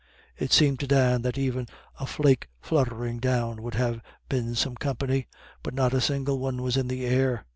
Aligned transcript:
It 0.35 0.51
seemed 0.51 0.79
to 0.79 0.87
Dan 0.87 1.21
that 1.21 1.37
even 1.37 1.67
a 1.99 2.07
flake 2.07 2.49
fluttering 2.59 3.19
down 3.19 3.61
would 3.61 3.75
have 3.75 4.01
been 4.29 4.55
some 4.55 4.73
company, 4.73 5.27
but 5.61 5.75
not 5.75 5.93
a 5.93 6.01
single 6.01 6.39
one 6.39 6.63
was 6.63 6.75
in 6.75 6.87
the 6.87 7.05
air. 7.05 7.45